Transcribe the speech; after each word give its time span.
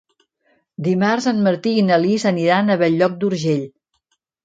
Dimarts 0.87 1.27
en 1.33 1.45
Martí 1.49 1.75
i 1.81 1.85
na 1.91 2.01
Lis 2.07 2.27
aniran 2.33 2.79
a 2.79 2.81
Bell-lloc 2.85 3.23
d'Urgell. 3.25 3.67